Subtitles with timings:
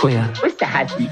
[0.00, 0.24] Goeie.
[0.42, 1.10] Aus der Hatti.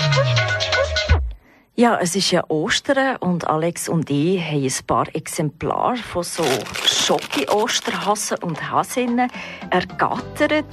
[1.76, 6.42] Ja, es ist ja Ostern und Alex und ich haben ein paar Exemplare von so
[6.86, 9.30] Schoki-Osterhasen und Hasinnen
[9.68, 10.64] ergattert.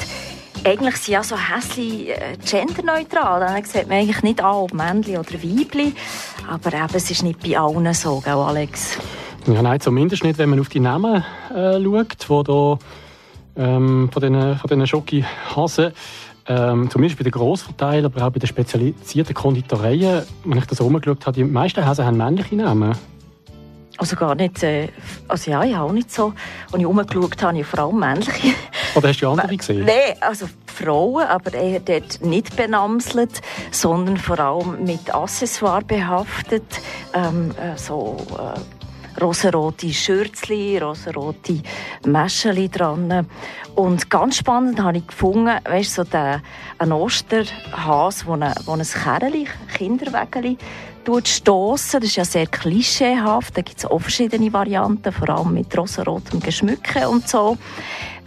[0.63, 3.41] Eigentlich sind ja so Häsli äh, genderneutral.
[3.41, 5.93] Dann sieht man eigentlich nicht an, ob Männchen oder Weibli.
[6.49, 8.97] Aber eben, es ist nicht bei allen so, gell, Alex?
[9.45, 11.23] Ja, nein, zumindest nicht, wenn man auf die Namen
[11.53, 12.79] äh, schaut, wo da
[13.61, 15.91] ähm, von diesen, von diesen Schoki-Hasen
[16.48, 21.25] ähm, zumindest bei den Grossverteilern, aber auch bei den spezialisierten Konditoreien, wenn ich das rumgeschaut
[21.25, 22.95] habe, die meisten Hasen haben männliche Namen.
[23.97, 24.89] Also gar nicht, äh,
[25.27, 26.34] also ja, habe auch nicht so,
[26.71, 28.53] als ich rumgeschaut habe, ich vor allem männliche.
[28.95, 29.85] Oder hast du die andere gesehen?
[29.85, 36.63] Nein, also Frauen, aber eher dort nicht benamselt, sondern vor allem mit Accessoire behaftet,
[37.13, 38.59] ähm, äh, so äh,
[39.21, 41.61] rosarote Schürzli, rosarote
[42.05, 43.27] Mäscheli dran.
[43.75, 46.41] Und ganz spannend habe ich gefunden, weißt, so den,
[46.77, 50.57] einen Osterhas, wo ein, wo ein Kerli, Kinderwägeli,
[51.23, 51.99] stoßen.
[51.99, 53.55] Das ist ja sehr klischeehaft.
[53.55, 57.57] Da gibt es auch verschiedene Varianten, vor allem mit rosarotem Geschmücke und so.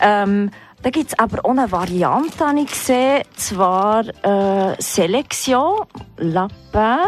[0.01, 5.81] Ähm, da gibt es aber auch eine Variante, habe ich gesehen, zwar äh, Selection
[6.19, 6.99] Lapin.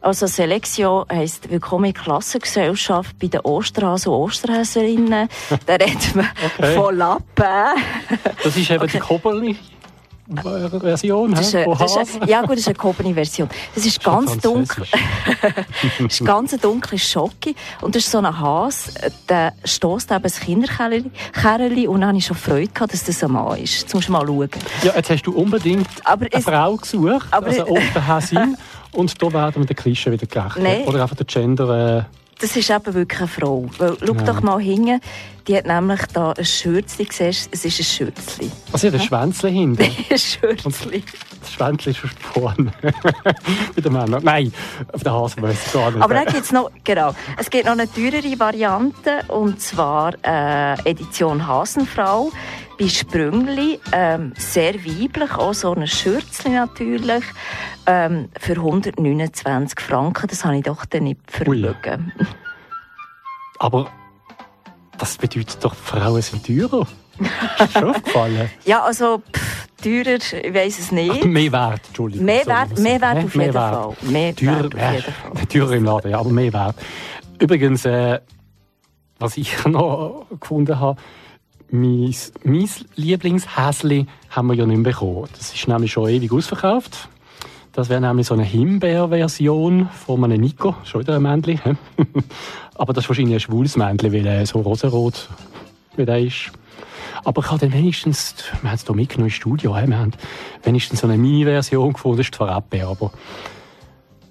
[0.00, 5.28] Also Selection heisst Willkommen in Klassengesellschaft bei den Osterhasen und Osterhäserinnen.
[5.66, 6.74] da redet man Okay.
[6.76, 7.44] von Lapin.
[8.44, 8.92] Das ist eben Okay.
[8.94, 9.56] die Koberli.
[10.30, 13.48] Version, Das ist, eine, das ist eine, ja gut, das ist eine gehobene Version.
[13.74, 14.84] Das ist ganz dunkel.
[15.40, 17.56] das ist ganz ein dunkles Schoki.
[17.80, 18.92] Und das ist so ein Has,
[19.26, 21.10] der stößt eben das Kinderkerli.
[21.88, 23.80] Und dann hatte ich schon Freude, gehabt, dass das ein Mann ist.
[23.80, 24.50] Jetzt musst du mal schauen.
[24.82, 28.58] Ja, jetzt hast du unbedingt Aber eine es, Frau gesucht, Aber- also Osterhäsin.
[28.92, 30.58] Und da werden wir den Klischee wieder gerecht.
[30.58, 30.84] Nein.
[30.84, 31.98] Oder einfach der Gender...
[31.98, 32.04] Äh,
[32.40, 33.68] das ist eben wirklich eine Frau.
[33.78, 34.22] Weil, schau Ja.
[34.22, 35.00] doch mal hinten.
[35.48, 37.08] Die hat nämlich da ein Schürzli.
[37.10, 38.50] Siehst es ist ein Schürzli.
[38.72, 39.82] also ja, das Schwänzchen hinten.
[40.10, 41.02] Ein Schürzli.
[41.48, 42.70] Das Schwänzchen ist vorne.
[42.82, 44.22] Bei den Männern.
[44.22, 44.52] Nein,
[44.92, 46.02] auf den Hasen weiß ich gar nicht.
[46.02, 51.46] Aber dann gibt's noch, genau, es gibt noch eine teurere Variante, und zwar äh, Edition
[51.46, 52.30] Hasenfrau
[52.78, 57.24] bei Sprüngli, ähm, sehr weiblich, auch so ein Schürzli natürlich,
[57.86, 60.26] ähm, für 129 Franken.
[60.28, 61.62] Das habe ich doch dann nicht Ui.
[61.62, 62.12] verlogen.
[63.58, 63.90] Aber
[64.98, 66.86] das bedeutet doch, Frauen sind teurer.
[67.58, 68.50] Ist schon aufgefallen?
[68.64, 69.37] Ja, also pff,
[69.82, 71.12] teurer, ich weiß es nicht.
[71.22, 72.26] Ach, mehr Wert, Entschuldigung.
[72.26, 73.52] Mehr Wert, mehr Wert auf jeden.
[73.52, 73.96] Fall.
[74.02, 75.46] Mehr Teurer, Wert auf jeden Fall.
[75.46, 76.76] teurer im Laden, ja, aber mehr Wert.
[77.38, 78.20] Übrigens, äh,
[79.18, 81.00] was ich noch gefunden habe,
[81.70, 85.28] mein, mein Lieblingshäsli haben wir ja nicht mehr bekommen.
[85.36, 87.08] Das ist nämlich schon ewig ausverkauft.
[87.72, 90.74] Das wäre nämlich so eine Himbeer-Version von einem Nico.
[90.84, 91.78] Schon wieder ein Männchen.
[92.74, 95.28] Aber das ist wahrscheinlich ein schwules Männchen, weil er so rosarot
[96.04, 96.52] ist.
[97.24, 100.12] Aber ich habe dann wenigstens, wir haben es hier mitgenommen ins Studio, wir haben
[100.62, 103.12] wenigstens so eine Mini-Version gefunden, das ist zwar Erdbeer, aber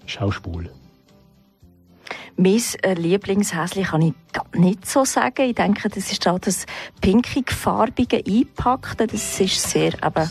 [0.05, 0.69] ist schwul.
[2.39, 4.13] Mein äh, Lieblingshäsli kann ich
[4.53, 5.49] nicht so sagen.
[5.49, 6.67] Ich denke, das ist auch das
[7.01, 9.07] pinkig-farbige Einpackte.
[9.07, 10.29] Das ist sehr eben,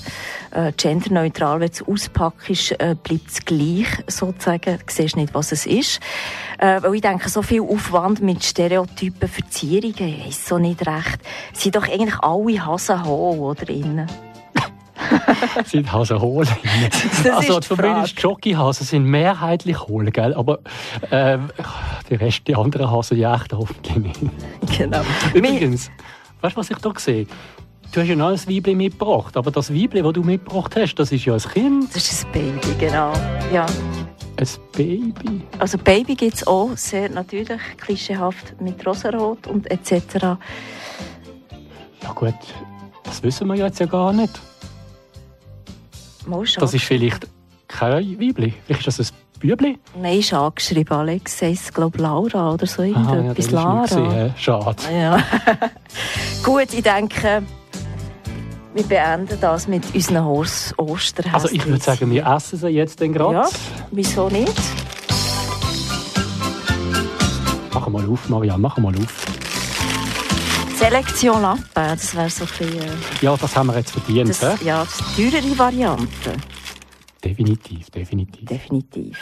[0.53, 1.59] äh, genderneutral.
[1.59, 4.79] Wenn du es auspackst, äh, bleibt es gleich sozusagen.
[4.79, 5.99] Du siehst nicht, was es ist.
[6.59, 11.19] Äh, weil ich denke, so viel Aufwand mit Stereotypen, Verzierungen, ich weiss so nicht recht.
[11.55, 13.69] Sind doch eigentlich alle Hasen hohl, oder?
[13.69, 14.07] Innen.
[15.65, 16.47] sind hohl.
[17.23, 20.35] Das also ist die zumindest die Jockeyhasen sind mehrheitlich hohl, gell?
[20.35, 20.59] aber
[21.11, 21.39] äh,
[22.11, 24.21] der Rest, die anderen Hasen, ja echt hoffentlich nicht.
[24.79, 25.01] Genau.
[25.35, 25.91] Übrigens,
[26.41, 27.27] weißt du, was ich da sehe?
[27.93, 31.13] Du hast ja noch ein Weibli mitgebracht, aber das Weibli, das du mitgebracht hast, das
[31.13, 33.13] ist ja ein Kind, Das ist ein Baby, genau.
[33.53, 33.65] Ja.
[34.37, 35.43] ein Baby.
[35.59, 40.37] Also Baby gibt es auch sehr natürlich, klischeehaft mit Rosarot und etc.
[42.03, 42.35] Ja gut,
[43.05, 44.41] das wissen wir jetzt ja gar nicht.
[46.27, 46.61] Mal schon.
[46.61, 47.27] Das ist vielleicht
[47.69, 49.79] kein Weibli, vielleicht ist das ein Bübli.
[50.01, 51.43] Nein, ist angeschrieben, Alex.
[51.43, 53.39] Heißt, glaube Laura oder so Aha, ja, irgendetwas.
[53.39, 54.13] ist nicht Lara.
[54.13, 54.33] hä?
[54.37, 54.77] Schade.
[54.93, 55.23] Ja.
[56.43, 57.43] Gut, ich denke,
[58.75, 61.35] wir beenden das mit unseren Hors Osterhäschen.
[61.35, 63.35] Also ich würde sagen, wir essen sie jetzt gerade.
[63.35, 63.49] Ja,
[63.91, 64.53] wieso nicht?
[67.73, 69.27] Mach mal auf, Marianne, mach mal auf.
[70.79, 72.91] Selektion Lappen, das wäre so ein bisschen, äh,
[73.23, 74.29] Ja, das haben wir jetzt verdient.
[74.29, 76.33] das, ja, das ist die teurere Variante.
[77.25, 78.45] Definitiv, definitiv.
[78.49, 79.17] Definitiv.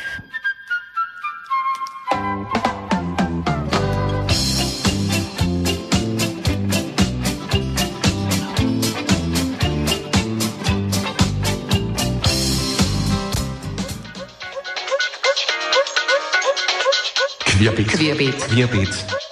[17.45, 17.89] Querbeet.
[17.89, 18.39] Querbeet.
[18.49, 19.24] Querbeet.